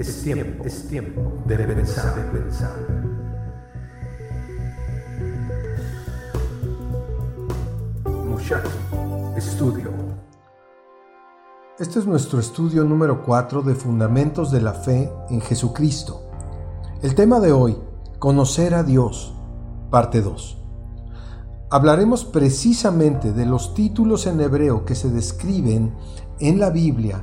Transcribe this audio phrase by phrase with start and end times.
[0.00, 2.72] Es tiempo, es tiempo de pensar, de pensar.
[8.26, 8.70] Muchacho,
[9.36, 9.90] estudio.
[11.78, 16.30] Este es nuestro estudio número 4 de Fundamentos de la Fe en Jesucristo.
[17.02, 17.76] El tema de hoy,
[18.18, 19.34] Conocer a Dios,
[19.90, 20.56] parte 2.
[21.68, 25.94] Hablaremos precisamente de los títulos en hebreo que se describen
[26.38, 27.22] en la Biblia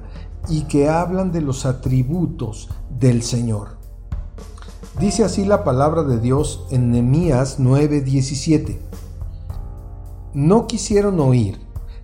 [0.49, 3.77] y que hablan de los atributos del Señor.
[4.99, 8.79] Dice así la palabra de Dios en Nehemías 9:17.
[10.33, 11.59] No quisieron oír,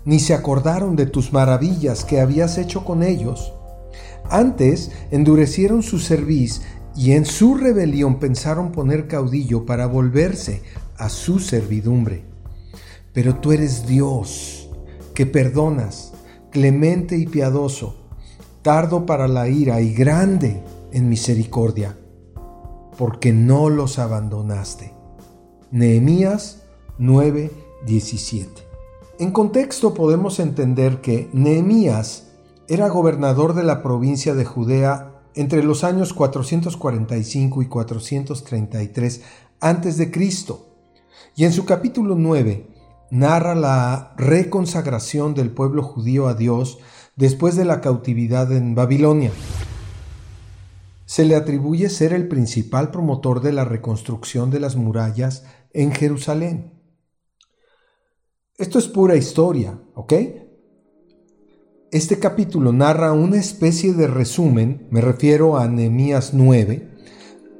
[0.05, 3.53] ni se acordaron de tus maravillas que habías hecho con ellos.
[4.29, 6.61] Antes endurecieron su cerviz
[6.95, 10.61] y en su rebelión pensaron poner caudillo para volverse
[10.97, 12.25] a su servidumbre.
[13.13, 14.69] Pero tú eres Dios,
[15.13, 16.13] que perdonas,
[16.51, 18.02] clemente y piadoso,
[18.63, 21.97] tardo para la ira y grande en misericordia,
[22.97, 24.93] porque no los abandonaste.
[25.69, 26.63] Nehemías
[26.97, 28.47] 9:17.
[29.19, 32.29] En contexto podemos entender que Nehemías
[32.67, 39.21] era gobernador de la provincia de Judea entre los años 445 y 433
[39.59, 40.11] a.C.
[41.35, 42.67] Y en su capítulo 9
[43.11, 46.79] narra la reconsagración del pueblo judío a Dios
[47.15, 49.31] después de la cautividad en Babilonia.
[51.05, 56.73] Se le atribuye ser el principal promotor de la reconstrucción de las murallas en Jerusalén.
[58.57, 60.13] Esto es pura historia, ¿ok?
[61.91, 66.89] Este capítulo narra una especie de resumen, me refiero a Nehemías 9,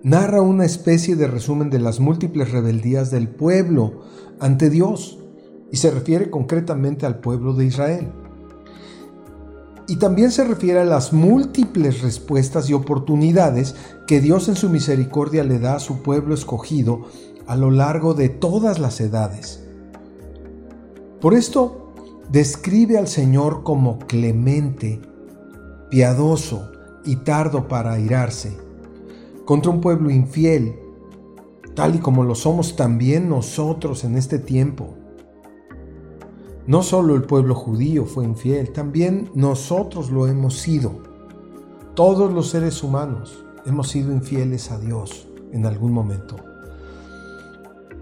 [0.04, 4.02] narra una especie de resumen de las múltiples rebeldías del pueblo
[4.40, 5.20] ante Dios
[5.72, 8.23] y se refiere concretamente al pueblo de Israel.
[9.88, 13.76] Y también se refiere a las múltiples respuestas y oportunidades
[14.08, 17.02] que Dios en su misericordia le da a su pueblo escogido
[17.48, 19.64] a lo largo de todas las edades.
[21.20, 21.94] Por esto,
[22.30, 25.02] describe al Señor como clemente,
[25.90, 26.72] piadoso
[27.06, 28.58] y tardo para airarse,
[29.46, 30.76] contra un pueblo infiel,
[31.76, 34.96] tal y como lo somos también nosotros en este tiempo.
[36.66, 40.94] No solo el pueblo judío fue infiel, también nosotros lo hemos sido.
[41.94, 46.38] Todos los seres humanos hemos sido infieles a Dios en algún momento.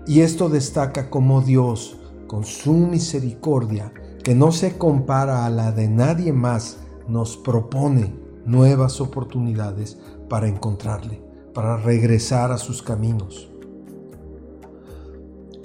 [0.06, 5.88] Y esto destaca como Dios, con su misericordia, que no se compara a la de
[5.88, 8.14] nadie más, nos propone
[8.46, 9.98] nuevas oportunidades
[10.30, 11.20] para encontrarle,
[11.54, 13.50] para regresar a sus caminos.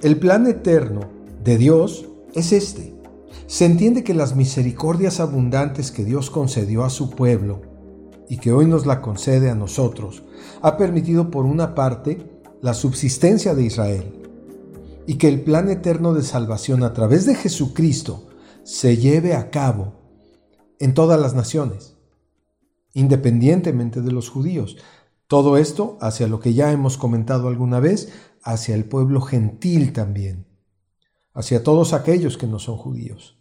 [0.02, 1.00] El plan eterno
[1.44, 2.94] de Dios es este.
[3.46, 7.62] Se entiende que las misericordias abundantes que Dios concedió a su pueblo
[8.28, 10.22] y que hoy nos la concede a nosotros,
[10.60, 12.30] ha permitido por una parte
[12.60, 14.22] la subsistencia de Israel
[15.06, 18.26] y que el plan eterno de salvación a través de Jesucristo
[18.64, 19.94] se lleve a cabo
[20.78, 21.96] en todas las naciones,
[22.92, 24.76] independientemente de los judíos.
[25.26, 28.10] Todo esto hacia lo que ya hemos comentado alguna vez,
[28.42, 30.45] hacia el pueblo gentil también
[31.36, 33.38] hacia todos aquellos que no son judíos.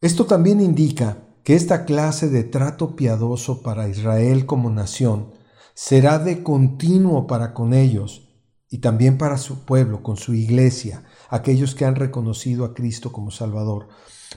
[0.00, 5.32] Esto también indica que esta clase de trato piadoso para Israel como nación
[5.74, 8.28] será de continuo para con ellos
[8.70, 13.30] y también para su pueblo, con su iglesia, aquellos que han reconocido a Cristo como
[13.30, 13.88] Salvador,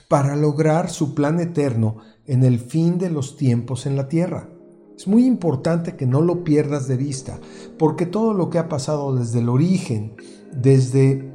[0.08, 4.48] para lograr su plan eterno en el fin de los tiempos en la tierra.
[4.96, 7.40] Es muy importante que no lo pierdas de vista,
[7.78, 10.16] porque todo lo que ha pasado desde el origen,
[10.52, 11.31] desde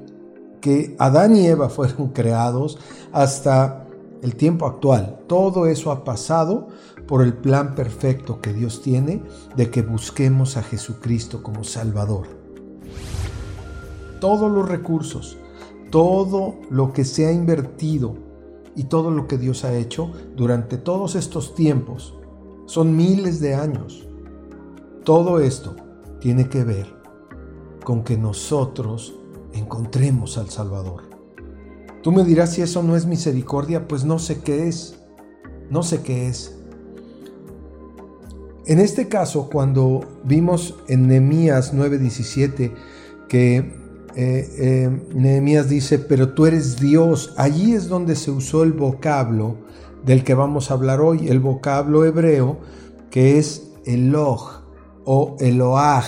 [0.61, 2.77] que Adán y Eva fueron creados
[3.11, 3.87] hasta
[4.21, 5.19] el tiempo actual.
[5.27, 6.67] Todo eso ha pasado
[7.07, 9.23] por el plan perfecto que Dios tiene
[9.55, 12.27] de que busquemos a Jesucristo como Salvador.
[14.19, 15.37] Todos los recursos,
[15.91, 18.15] todo lo que se ha invertido
[18.75, 22.15] y todo lo que Dios ha hecho durante todos estos tiempos,
[22.65, 24.07] son miles de años.
[25.03, 25.75] Todo esto
[26.19, 26.93] tiene que ver
[27.83, 29.16] con que nosotros
[29.59, 31.03] encontremos al Salvador.
[32.01, 34.99] Tú me dirás si eso no es misericordia, pues no sé qué es,
[35.69, 36.57] no sé qué es.
[38.65, 42.73] En este caso, cuando vimos en Nehemías 9:17
[43.29, 43.57] que
[44.15, 49.57] eh, eh, Nehemías dice, pero tú eres Dios, allí es donde se usó el vocablo
[50.05, 52.57] del que vamos a hablar hoy, el vocablo hebreo
[53.11, 54.63] que es Eloh
[55.05, 56.03] o Eloah.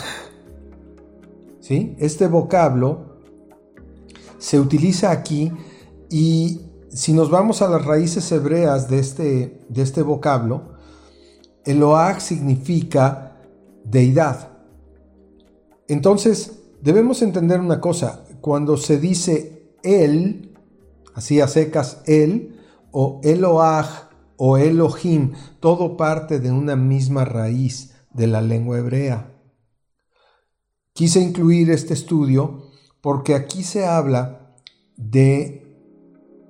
[1.59, 1.95] ¿Sí?
[1.99, 3.08] Este vocablo
[4.39, 5.51] se utiliza aquí
[6.09, 10.74] y si nos vamos a las raíces hebreas de este, de este vocablo,
[11.65, 13.38] Eloah significa
[13.83, 14.57] deidad.
[15.88, 18.25] Entonces, debemos entender una cosa.
[18.41, 20.57] Cuando se dice él,
[21.13, 22.59] así a secas él,
[22.92, 29.35] o Eloah o Elohim, todo parte de una misma raíz de la lengua hebrea.
[30.94, 32.69] Quise incluir este estudio
[33.01, 34.53] porque aquí se habla
[34.97, 35.67] de,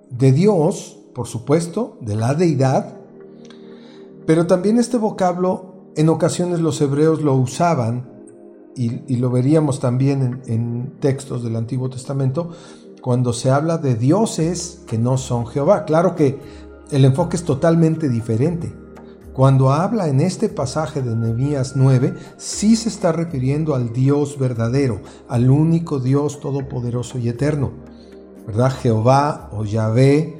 [0.09, 2.97] de Dios, por supuesto, de la deidad,
[4.25, 8.17] pero también este vocablo en ocasiones los hebreos lo usaban,
[8.75, 12.51] y, lo veríamos también en, en textos del Antiguo Testamento,
[13.01, 15.83] cuando se habla de dioses que no son Jehová.
[15.83, 16.39] Claro que
[16.91, 18.73] el enfoque es totalmente diferente.
[19.39, 24.99] Cuando habla en este pasaje de Nehemías 9, sí se está refiriendo al Dios verdadero,
[25.29, 27.71] al único Dios todopoderoso y eterno.
[28.45, 28.69] ¿Verdad?
[28.69, 30.39] Jehová o Yahvé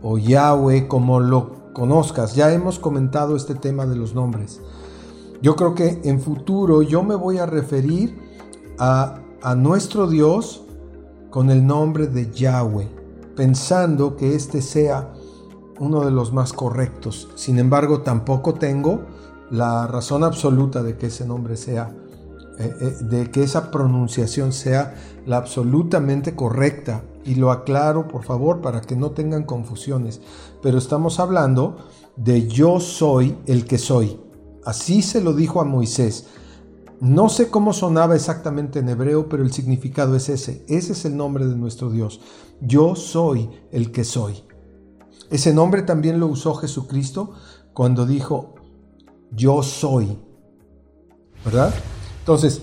[0.00, 2.36] o Yahweh, como lo conozcas.
[2.36, 4.62] Ya hemos comentado este tema de los nombres.
[5.42, 8.18] Yo creo que en futuro yo me voy a referir
[8.78, 10.64] a, a nuestro Dios
[11.28, 12.88] con el nombre de Yahweh,
[13.36, 15.12] pensando que este sea
[15.80, 17.28] uno de los más correctos.
[17.34, 19.06] Sin embargo, tampoco tengo
[19.50, 21.94] la razón absoluta de que ese nombre sea,
[22.58, 24.94] eh, eh, de que esa pronunciación sea
[25.26, 27.02] la absolutamente correcta.
[27.24, 30.20] Y lo aclaro, por favor, para que no tengan confusiones.
[30.62, 31.76] Pero estamos hablando
[32.16, 34.18] de yo soy el que soy.
[34.64, 36.26] Así se lo dijo a Moisés.
[37.00, 40.64] No sé cómo sonaba exactamente en hebreo, pero el significado es ese.
[40.68, 42.20] Ese es el nombre de nuestro Dios.
[42.60, 44.42] Yo soy el que soy.
[45.30, 47.32] Ese nombre también lo usó Jesucristo
[47.74, 48.54] cuando dijo,
[49.30, 50.18] yo soy.
[51.44, 51.72] ¿Verdad?
[52.20, 52.62] Entonces,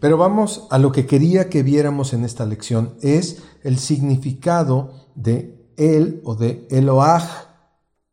[0.00, 5.66] pero vamos a lo que quería que viéramos en esta lección, es el significado de
[5.76, 7.26] él o de Eloah,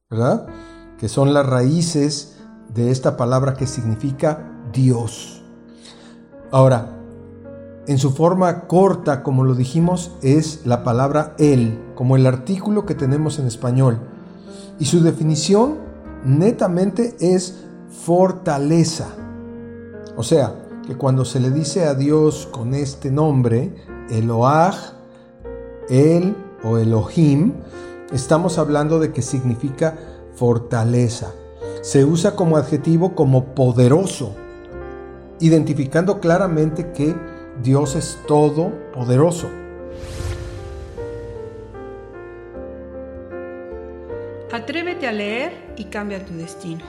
[0.10, 0.48] ¿verdad?
[0.98, 2.38] Que son las raíces
[2.74, 5.44] de esta palabra que significa Dios.
[6.52, 7.03] Ahora,
[7.86, 12.96] en su forma corta, como lo dijimos, es la palabra él, como el artículo que
[12.96, 14.00] tenemos en español.
[14.80, 15.80] Y su definición
[16.24, 17.60] netamente es
[18.06, 19.08] fortaleza.
[20.16, 20.56] O sea,
[20.88, 23.74] que cuando se le dice a Dios con este nombre,
[24.10, 24.76] Eloah,
[25.90, 27.54] El o Elohim,
[28.14, 29.98] estamos hablando de que significa
[30.36, 31.32] fortaleza.
[31.82, 34.34] Se usa como adjetivo como poderoso,
[35.40, 37.14] identificando claramente que
[37.62, 39.50] Dios es todopoderoso.
[44.52, 46.84] Atrévete a leer y cambia tu destino.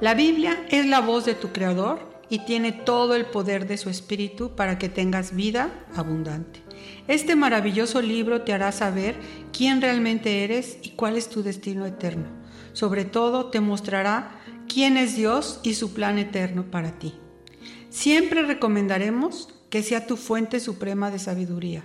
[0.00, 2.00] La Biblia es la voz de tu Creador
[2.30, 6.62] y tiene todo el poder de su Espíritu para que tengas vida abundante.
[7.06, 9.16] Este maravilloso libro te hará saber
[9.52, 12.26] quién realmente eres y cuál es tu destino eterno.
[12.72, 17.14] Sobre todo te mostrará quién es Dios y su plan eterno para ti.
[17.90, 21.84] Siempre recomendaremos que sea tu fuente suprema de sabiduría,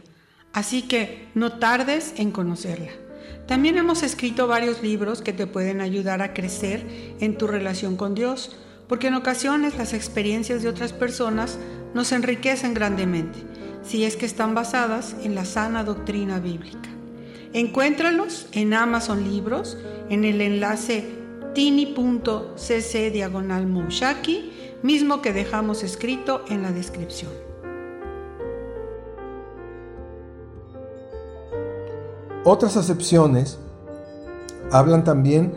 [0.53, 2.91] así que no tardes en conocerla.
[3.47, 6.85] También hemos escrito varios libros que te pueden ayudar a crecer
[7.19, 8.55] en tu relación con Dios,
[8.87, 11.59] porque en ocasiones las experiencias de otras personas
[11.93, 13.39] nos enriquecen grandemente
[13.83, 16.89] si es que están basadas en la sana doctrina bíblica.
[17.53, 19.77] Encuéntralos en Amazon Libros,
[20.09, 21.05] en el enlace
[21.53, 23.67] tini.cc diagonal
[24.81, 27.44] mismo que dejamos escrito en la descripción.
[32.47, 33.57] Otras acepciones
[34.71, 35.55] hablan también,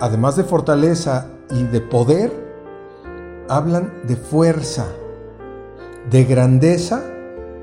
[0.00, 2.30] además de fortaleza y de poder,
[3.48, 4.86] hablan de fuerza,
[6.10, 7.02] de grandeza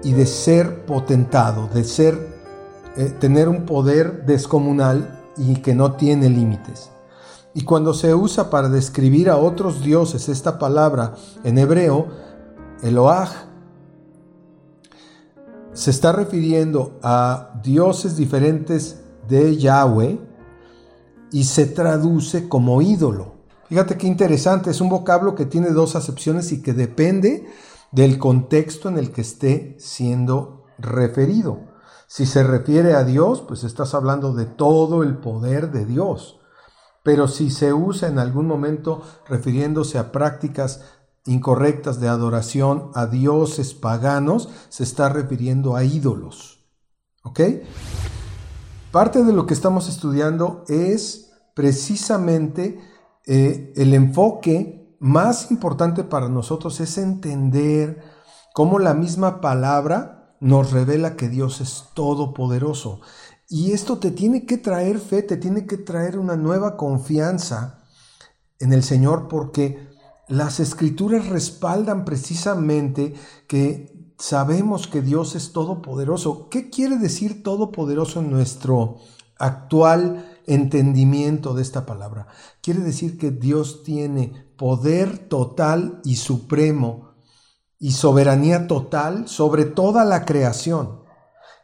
[0.03, 2.17] y de ser potentado, de ser,
[2.95, 6.89] eh, tener un poder descomunal y que no tiene límites.
[7.53, 12.07] Y cuando se usa para describir a otros dioses esta palabra en hebreo,
[12.81, 13.29] Eloah,
[15.77, 20.19] se está refiriendo a dioses diferentes de Yahweh
[21.31, 23.35] y se traduce como ídolo.
[23.69, 27.47] Fíjate qué interesante, es un vocablo que tiene dos acepciones y que depende
[27.91, 31.59] del contexto en el que esté siendo referido.
[32.07, 36.39] Si se refiere a Dios, pues estás hablando de todo el poder de Dios.
[37.03, 40.81] Pero si se usa en algún momento refiriéndose a prácticas
[41.27, 46.65] incorrectas de adoración a dioses paganos, se está refiriendo a ídolos.
[47.23, 47.41] ¿Ok?
[48.91, 52.79] Parte de lo que estamos estudiando es precisamente
[53.25, 58.01] eh, el enfoque más importante para nosotros es entender
[58.53, 63.01] cómo la misma palabra nos revela que Dios es todopoderoso.
[63.49, 67.83] Y esto te tiene que traer fe, te tiene que traer una nueva confianza
[68.59, 69.87] en el Señor porque
[70.27, 73.13] las escrituras respaldan precisamente
[73.47, 76.49] que sabemos que Dios es todopoderoso.
[76.49, 78.97] ¿Qué quiere decir todopoderoso en nuestro
[79.39, 82.27] actual entendimiento de esta palabra?
[82.61, 87.13] Quiere decir que Dios tiene poder total y supremo
[87.79, 91.03] y soberanía total sobre toda la creación.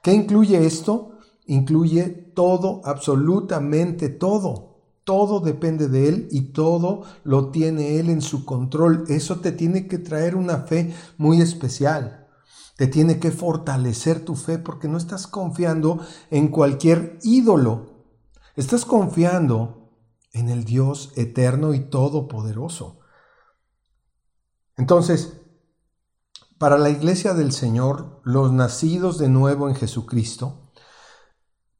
[0.03, 1.17] ¿Qué incluye esto?
[1.47, 2.03] Incluye
[2.35, 4.72] todo, absolutamente todo.
[5.03, 9.03] Todo depende de Él y todo lo tiene Él en su control.
[9.09, 12.27] Eso te tiene que traer una fe muy especial.
[12.77, 15.99] Te tiene que fortalecer tu fe porque no estás confiando
[16.31, 18.07] en cualquier ídolo.
[18.55, 19.91] Estás confiando
[20.31, 22.99] en el Dios eterno y todopoderoso.
[24.75, 25.41] Entonces,
[26.57, 30.62] para la iglesia del Señor, los nacidos de nuevo en Jesucristo,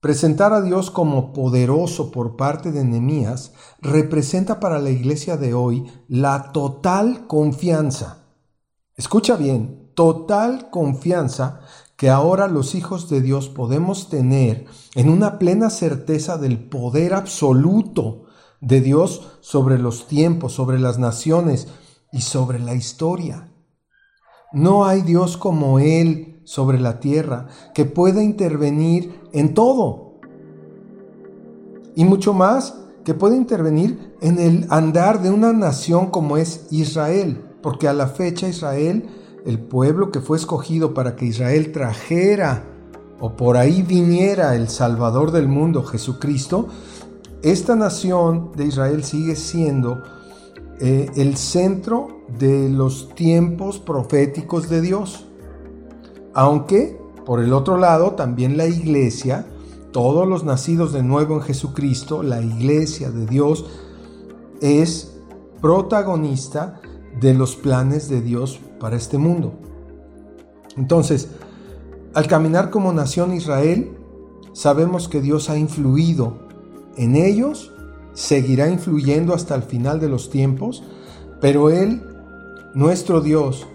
[0.04, 5.86] Presentar a Dios como poderoso por parte de Nehemías representa para la iglesia de hoy
[6.10, 8.26] la total confianza.
[8.98, 11.62] Escucha bien, total confianza
[11.96, 18.26] que ahora los hijos de Dios podemos tener en una plena certeza del poder absoluto
[18.60, 21.70] de Dios sobre los tiempos, sobre las naciones
[22.12, 23.54] y sobre la historia.
[24.52, 30.20] No hay Dios como Él sobre la tierra, que pueda intervenir en todo.
[31.96, 37.44] Y mucho más, que pueda intervenir en el andar de una nación como es Israel,
[37.62, 39.08] porque a la fecha Israel,
[39.46, 42.66] el pueblo que fue escogido para que Israel trajera
[43.20, 46.68] o por ahí viniera el Salvador del mundo, Jesucristo,
[47.42, 50.02] esta nación de Israel sigue siendo
[50.80, 55.28] eh, el centro de los tiempos proféticos de Dios.
[56.34, 59.46] Aunque, por el otro lado, también la iglesia,
[59.92, 63.66] todos los nacidos de nuevo en Jesucristo, la iglesia de Dios,
[64.62, 65.14] es
[65.62, 66.82] protagonista
[67.20, 69.54] de los planes de Dios para este mundo.
[70.76, 71.30] Entonces,
[72.14, 73.98] al caminar como nación Israel,
[74.54, 76.48] sabemos que Dios ha influido
[76.98, 77.72] en ellos,
[78.14, 80.84] seguirá influyendo hasta el final de los tiempos,
[81.42, 82.04] pero Él,
[82.74, 83.68] nuestro Dios,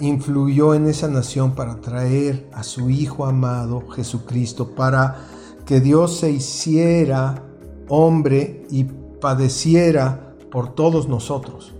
[0.00, 5.26] influyó en esa nación para traer a su Hijo amado Jesucristo, para
[5.64, 7.42] que Dios se hiciera
[7.88, 11.72] hombre y padeciera por todos nosotros.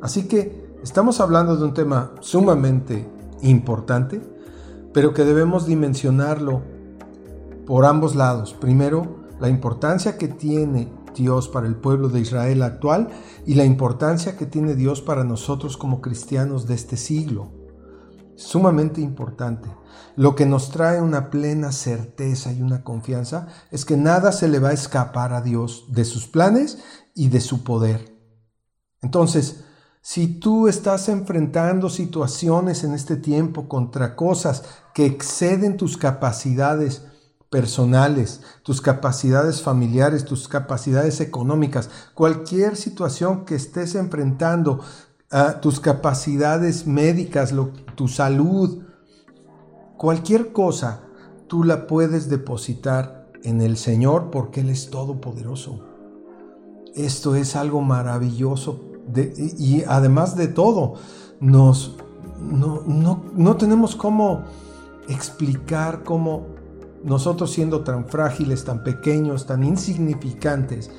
[0.00, 3.08] Así que estamos hablando de un tema sumamente
[3.42, 4.20] importante,
[4.92, 6.62] pero que debemos dimensionarlo
[7.66, 8.54] por ambos lados.
[8.54, 10.88] Primero, la importancia que tiene
[11.18, 13.08] Dios para el pueblo de Israel actual
[13.44, 17.52] y la importancia que tiene Dios para nosotros como cristianos de este siglo.
[18.36, 19.68] Sumamente importante.
[20.14, 24.60] Lo que nos trae una plena certeza y una confianza es que nada se le
[24.60, 26.78] va a escapar a Dios de sus planes
[27.14, 28.16] y de su poder.
[29.02, 29.64] Entonces,
[30.00, 34.62] si tú estás enfrentando situaciones en este tiempo contra cosas
[34.94, 37.02] que exceden tus capacidades,
[37.50, 44.80] personales, tus capacidades familiares, tus capacidades económicas, cualquier situación que estés enfrentando,
[45.30, 47.54] ah, tus capacidades médicas,
[47.94, 48.82] tu salud,
[49.96, 51.00] cualquier cosa,
[51.46, 55.84] tú la puedes depositar en el Señor porque Él es todopoderoso.
[56.94, 58.84] Esto es algo maravilloso
[59.56, 60.94] y, además de todo,
[61.40, 61.96] nos,
[62.40, 64.44] no, no, no tenemos cómo
[65.08, 66.57] explicar cómo
[67.04, 70.90] nosotros siendo tan frágiles, tan pequeños, tan insignificantes,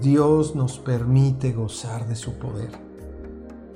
[0.00, 2.70] Dios nos permite gozar de su poder.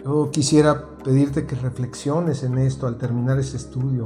[0.05, 4.05] Yo quisiera pedirte que reflexiones en esto al terminar este estudio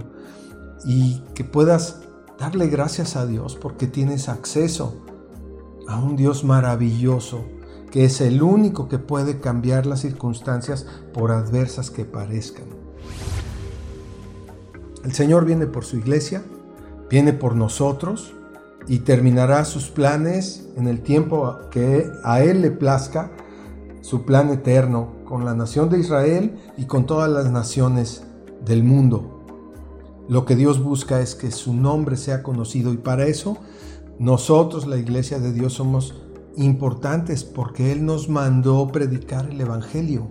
[0.84, 2.00] y que puedas
[2.38, 5.04] darle gracias a Dios porque tienes acceso
[5.86, 7.44] a un Dios maravilloso
[7.90, 12.66] que es el único que puede cambiar las circunstancias por adversas que parezcan.
[15.04, 16.42] El Señor viene por su iglesia
[17.10, 18.32] viene por nosotros
[18.86, 23.32] y terminará sus planes en el tiempo que a Él le plazca,
[24.00, 28.24] su plan eterno con la nación de Israel y con todas las naciones
[28.64, 29.44] del mundo.
[30.28, 33.58] Lo que Dios busca es que su nombre sea conocido y para eso
[34.20, 36.14] nosotros, la iglesia de Dios, somos
[36.56, 40.28] importantes porque Él nos mandó predicar el Evangelio.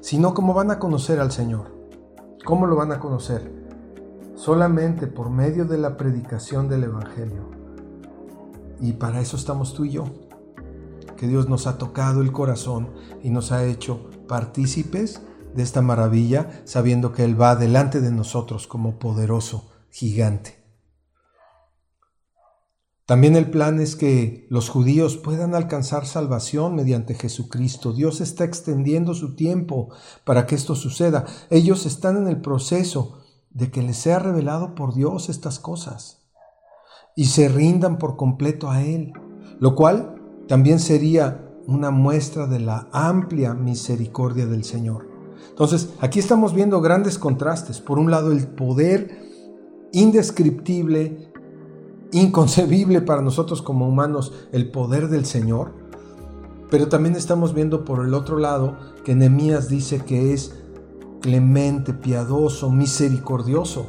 [0.00, 1.76] Si no, ¿cómo van a conocer al Señor?
[2.44, 3.61] ¿Cómo lo van a conocer?
[4.34, 7.50] Solamente por medio de la predicación del Evangelio.
[8.80, 10.06] Y para eso estamos tú y yo,
[11.16, 12.90] que Dios nos ha tocado el corazón
[13.22, 15.22] y nos ha hecho partícipes
[15.54, 20.62] de esta maravilla, sabiendo que Él va delante de nosotros como poderoso gigante.
[23.04, 27.92] También el plan es que los judíos puedan alcanzar salvación mediante Jesucristo.
[27.92, 29.90] Dios está extendiendo su tiempo
[30.24, 31.26] para que esto suceda.
[31.50, 33.21] Ellos están en el proceso
[33.54, 36.22] de que les sea revelado por Dios estas cosas
[37.14, 39.12] y se rindan por completo a Él,
[39.58, 40.14] lo cual
[40.48, 45.06] también sería una muestra de la amplia misericordia del Señor.
[45.48, 47.80] Entonces, aquí estamos viendo grandes contrastes.
[47.80, 49.30] Por un lado, el poder
[49.92, 51.30] indescriptible,
[52.10, 55.74] inconcebible para nosotros como humanos, el poder del Señor.
[56.70, 60.61] Pero también estamos viendo por el otro lado que Nehemías dice que es
[61.22, 63.86] clemente, piadoso, misericordioso.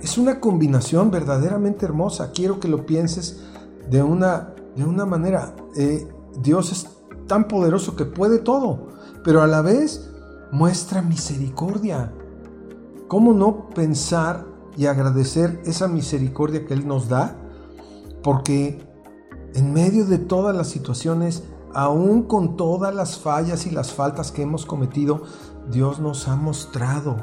[0.00, 2.32] Es una combinación verdaderamente hermosa.
[2.32, 3.44] Quiero que lo pienses
[3.88, 5.54] de una, de una manera.
[5.76, 6.08] Eh,
[6.42, 6.88] Dios es
[7.28, 8.88] tan poderoso que puede todo,
[9.22, 10.10] pero a la vez
[10.50, 12.12] muestra misericordia.
[13.08, 17.36] ¿Cómo no pensar y agradecer esa misericordia que Él nos da?
[18.22, 18.80] Porque
[19.54, 21.44] en medio de todas las situaciones,
[21.74, 25.22] aún con todas las fallas y las faltas que hemos cometido,
[25.70, 27.16] Dios nos ha mostrado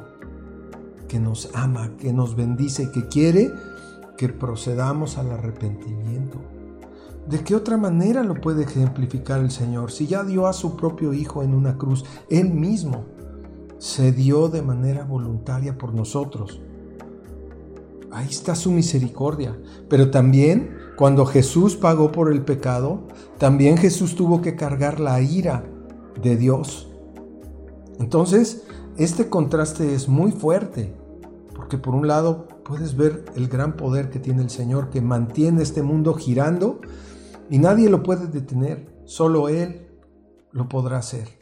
[1.08, 3.52] que nos ama, que nos bendice, que quiere
[4.18, 6.40] que procedamos al arrepentimiento.
[7.28, 9.92] ¿De qué otra manera lo puede ejemplificar el Señor?
[9.92, 13.06] Si ya dio a su propio Hijo en una cruz, Él mismo
[13.78, 16.62] se dio de manera voluntaria por nosotros.
[18.12, 19.58] Ahí está su misericordia.
[19.90, 23.08] Pero también cuando Jesús pagó por el pecado,
[23.38, 25.64] también Jesús tuvo que cargar la ira
[26.22, 26.91] de Dios.
[28.02, 28.64] Entonces,
[28.98, 30.98] este contraste es muy fuerte,
[31.56, 35.62] porque por un lado puedes ver el gran poder que tiene el Señor que mantiene
[35.62, 36.82] este mundo girando
[37.48, 39.88] y nadie lo puede detener, solo Él
[40.52, 41.40] lo podrá hacer.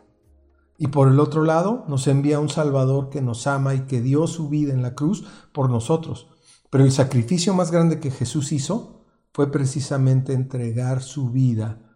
[0.77, 4.27] Y por el otro lado, nos envía un Salvador que nos ama y que dio
[4.27, 6.27] su vida en la cruz por nosotros.
[6.69, 11.95] Pero el sacrificio más grande que Jesús hizo fue precisamente entregar su vida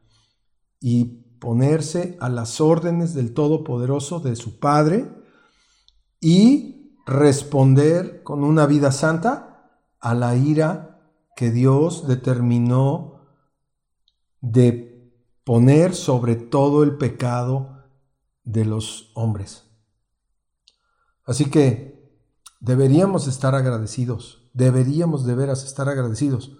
[0.79, 5.11] y ponerse a las órdenes del Todopoderoso de su Padre
[6.21, 11.01] y responder con una vida santa a la ira
[11.35, 13.19] que Dios determinó
[14.39, 15.11] de
[15.43, 17.89] poner sobre todo el pecado
[18.45, 19.65] de los hombres.
[21.25, 22.09] Así que
[22.61, 26.57] deberíamos estar agradecidos, deberíamos de veras estar agradecidos.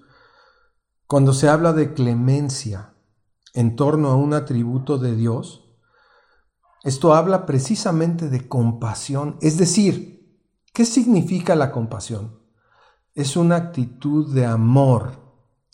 [1.07, 2.92] Cuando se habla de clemencia
[3.53, 5.63] en torno a un atributo de Dios,
[6.83, 10.37] esto habla precisamente de compasión, es decir,
[10.73, 12.39] ¿qué significa la compasión?
[13.13, 15.23] Es una actitud de amor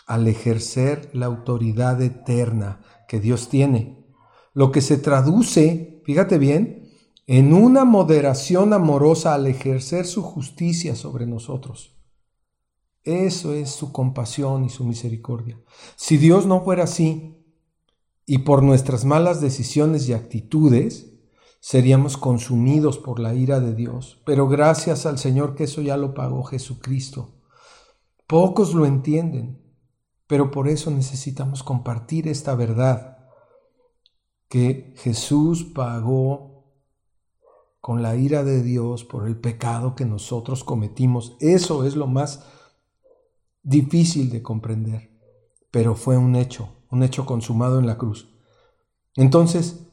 [0.06, 4.06] al ejercer la autoridad eterna que Dios tiene.
[4.54, 6.90] Lo que se traduce, fíjate bien,
[7.26, 11.96] en una moderación amorosa al ejercer su justicia sobre nosotros.
[13.04, 15.60] Eso es su compasión y su misericordia.
[15.96, 17.39] Si Dios no fuera así,
[18.30, 21.12] y por nuestras malas decisiones y actitudes,
[21.60, 24.22] seríamos consumidos por la ira de Dios.
[24.24, 27.42] Pero gracias al Señor que eso ya lo pagó Jesucristo.
[28.28, 29.60] Pocos lo entienden,
[30.28, 33.18] pero por eso necesitamos compartir esta verdad,
[34.48, 36.72] que Jesús pagó
[37.82, 41.36] con la ira de Dios por el pecado que nosotros cometimos.
[41.40, 42.46] Eso es lo más
[43.64, 45.18] difícil de comprender,
[45.72, 48.30] pero fue un hecho, un hecho consumado en la cruz.
[49.16, 49.88] Entonces,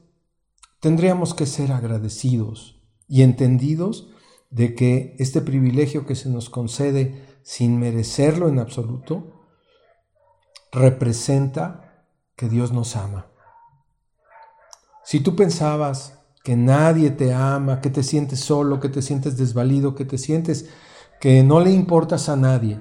[0.81, 4.09] tendríamos que ser agradecidos y entendidos
[4.51, 9.33] de que este privilegio que se nos concede sin merecerlo en absoluto,
[10.73, 12.05] representa
[12.35, 13.27] que Dios nos ama.
[15.05, 19.95] Si tú pensabas que nadie te ama, que te sientes solo, que te sientes desvalido,
[19.95, 20.69] que te sientes
[21.21, 22.81] que no le importas a nadie,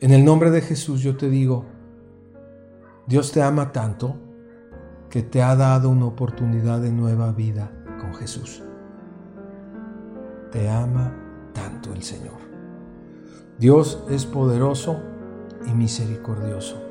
[0.00, 1.64] en el nombre de Jesús yo te digo,
[3.06, 4.16] Dios te ama tanto
[5.10, 8.62] que te ha dado una oportunidad de nueva vida con Jesús.
[10.50, 11.14] Te ama
[11.52, 12.38] tanto el Señor.
[13.58, 15.02] Dios es poderoso
[15.66, 16.82] y misericordioso.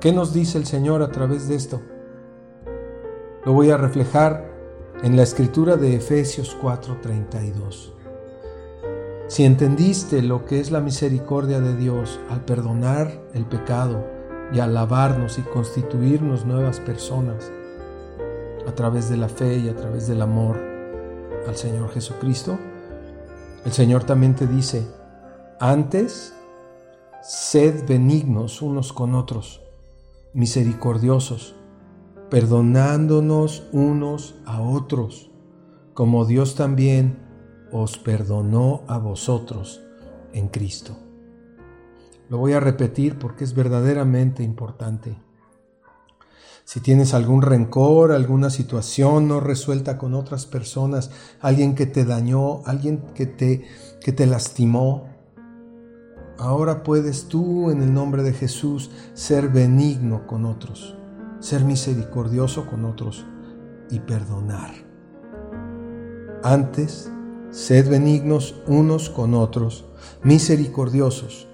[0.00, 1.82] ¿Qué nos dice el Señor a través de esto?
[3.44, 4.50] Lo voy a reflejar
[5.02, 7.92] en la escritura de Efesios 4:32.
[9.28, 14.15] Si entendiste lo que es la misericordia de Dios al perdonar el pecado
[14.52, 17.50] y al lavarnos y constituirnos nuevas personas
[18.66, 20.58] a través de la fe y a través del amor
[21.46, 22.58] al Señor Jesucristo,
[23.64, 24.86] el Señor también te dice,
[25.60, 26.34] antes
[27.22, 29.60] Sed benignos unos con otros,
[30.32, 31.56] misericordiosos,
[32.30, 35.32] perdonándonos unos a otros,
[35.92, 37.18] como Dios también
[37.72, 39.80] os perdonó a vosotros
[40.32, 41.05] en Cristo.
[42.28, 45.16] Lo voy a repetir porque es verdaderamente importante.
[46.64, 52.62] Si tienes algún rencor, alguna situación no resuelta con otras personas, alguien que te dañó,
[52.66, 53.64] alguien que te,
[54.00, 55.06] que te lastimó,
[56.38, 60.96] ahora puedes tú en el nombre de Jesús ser benigno con otros,
[61.38, 63.24] ser misericordioso con otros
[63.88, 64.72] y perdonar.
[66.42, 67.12] Antes,
[67.50, 69.84] sed benignos unos con otros,
[70.24, 71.46] misericordiosos,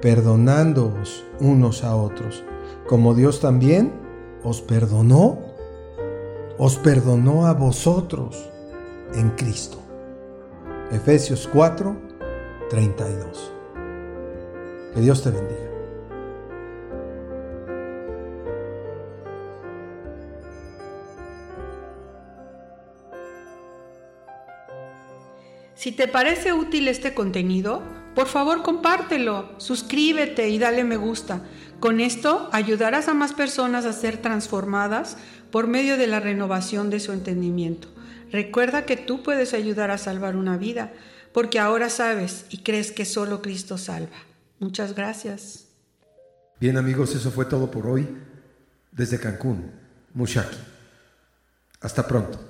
[0.00, 2.44] perdonándoos unos a otros,
[2.86, 3.92] como Dios también
[4.42, 5.38] os perdonó,
[6.56, 8.50] os perdonó a vosotros
[9.14, 9.78] en Cristo.
[10.90, 11.96] Efesios 4,
[12.70, 13.52] 32.
[14.94, 15.68] Que Dios te bendiga.
[25.74, 27.82] Si te parece útil este contenido,
[28.18, 31.42] por favor compártelo, suscríbete y dale me gusta.
[31.78, 35.16] Con esto ayudarás a más personas a ser transformadas
[35.52, 37.86] por medio de la renovación de su entendimiento.
[38.32, 40.92] Recuerda que tú puedes ayudar a salvar una vida,
[41.32, 44.16] porque ahora sabes y crees que solo Cristo salva.
[44.58, 45.68] Muchas gracias.
[46.58, 48.04] Bien amigos, eso fue todo por hoy
[48.90, 49.70] desde Cancún,
[50.12, 50.58] Mushaki.
[51.80, 52.47] Hasta pronto.